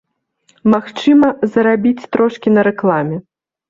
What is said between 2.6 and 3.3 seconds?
рэкламе.